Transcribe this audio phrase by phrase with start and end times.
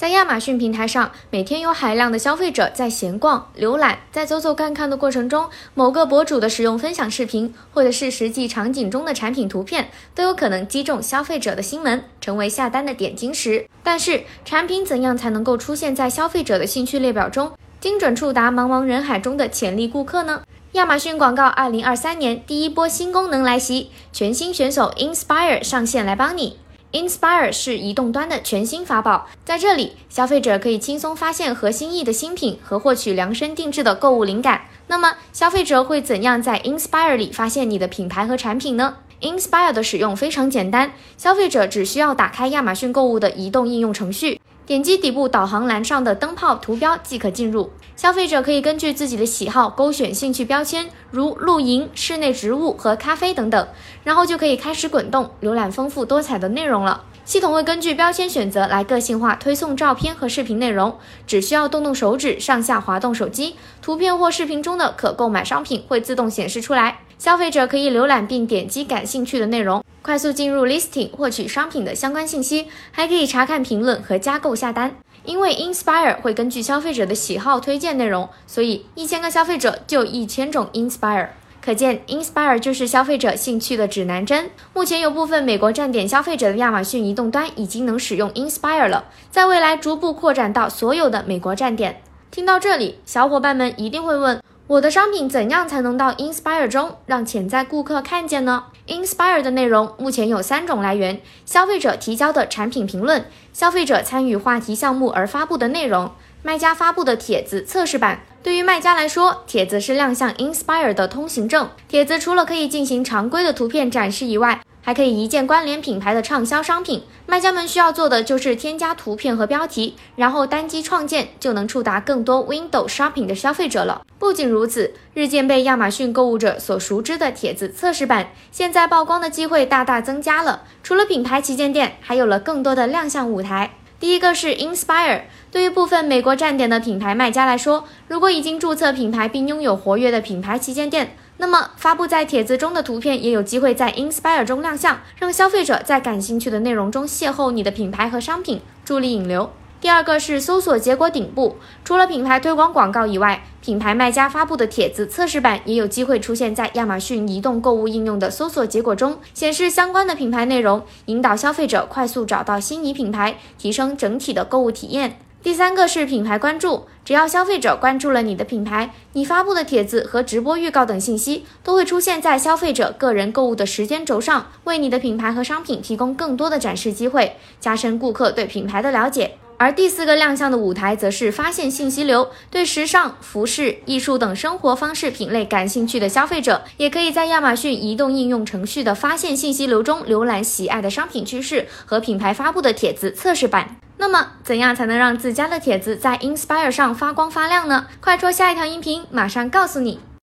[0.00, 13.68] 在亚马逊平台上，每天有海量的消费者在闲逛、浏览，在走走看看的过程中，某个博主的使用分享视频，或者是实际场景中的产品图片，都有可能击中消费者的心门，成为下单的点睛石。
[13.82, 20.44] 但是，产品怎样才能够出现在消费者的兴趣列表中，精准触达茫茫人海中的潜力顾客呢？
[20.72, 26.56] 亚马逊广告二零二三年第一波新功能来袭，全新选手 Inspire 上线来帮你。
[26.92, 34.62] Inspire 是移动端的全新法宝，在这里，消费者可以轻松发现合心意的新品和获取量身定制的购物灵感。
[34.88, 44.40] 那么，消费者会怎样在 Inspire 里发现你的品牌和产品呢？Inspire 的使用非常简单，消费者只需要打开亚马逊购物的移动应用程序。
[44.70, 47.70] 点击底部导航栏上的灯泡图标即可进入。
[47.96, 53.66] 消费者可以根据自己的喜好勾选兴趣标签，如露营、室内植物和咖啡等等，
[54.04, 57.02] 然后就可以开始滚动浏览丰富多彩的内容了。
[57.24, 60.96] 系统会根据标签选择来个性化推送照片和视频内容，
[61.26, 67.00] 只需要动动手指上下滑动手机，图片或视频中的可购买商品会自动显示出来。
[67.18, 69.82] 消费者可以浏览并点击感兴趣的内容。
[70.02, 74.96] 快速进入 Listing 获取商品的相关信息，还可以查看评论和加购下单。
[75.24, 81.28] 因为 Inspire 会根据消费者的喜好推荐内容，所以一千个消费者就一千种 Inspire。
[81.62, 84.50] 可见 Inspire 就是消费者兴趣的指南针。
[84.72, 92.00] 目前有部分美国站点消费者的亚马逊移动端已经能使用 Inspire 了，在未来逐步扩展到所有的美国站点。
[92.30, 94.40] 听到这里，小伙伴们一定会问。
[94.70, 106.12] 我的商品怎样才能到 Inspire 中让潜在顾客看见呢？Inspire 的内容目前有三种来源：消费者提交的产品评论、消费者参与话题项目而发布的内容、
[106.44, 108.20] 卖家发布的帖子测试版。
[108.44, 111.68] 对于卖家来说，帖子是亮相 Inspire 的通行证。
[111.88, 124.02] 帖子除了可以进行常规的图片展示以外，还可以一键关联品牌的畅销商品，卖家们需要做的就是添加图片和标题，然后单击创建就能触达更多 Window Shopping 的消费者了。
[124.18, 130.62] 不仅如此，日渐被亚马逊购物者所熟知的帖子测试版，现在曝光的机会大大增加了。
[130.82, 133.72] 除了品牌旗舰店，还有了更多的亮相舞台。
[133.98, 149.50] 第一个是 Inspire，对于部分美国站点的品牌卖家来说，如果已经注册品牌并拥有活跃的品牌旗舰店，那么发布在帖子中的图片也有机会在 Inspire 中亮相，让消费者在感兴趣的内容中邂逅你的品牌和商品，助力引流。
[149.80, 165.16] 第二个是搜索结果顶部，除了品牌推广广告以外，品牌卖家发布的帖子测试版也有机会出现在亚马逊移动购物应用的搜索结果中，显示相关的品牌内容，引导消费者快速找到心仪品牌，提升整体的购物体验。
[165.42, 179.32] 第三个是品牌关注，只要消费者关注了你的品牌，你发布的帖子和直播预告等信息都会出现在消费者个人购物的时间轴上，为你的品牌和商品提供更多的展示机会，加深顾客对品牌的了解。
[179.56, 182.30] 而第四个亮相的舞台，则是发现信息流。
[182.50, 193.76] 对时尚、服饰、艺术等生活方式品类感兴趣的消费者，也可以在亚马逊移动应用程序的发现信息流中浏览喜爱的商品趋势和品牌发布的帖子测试版。
[194.00, 197.86] 那么，怎样才能让自家的帖子在 Inspire 上发光发亮呢？
[198.00, 200.00] 快戳下一条音频，马上告诉你。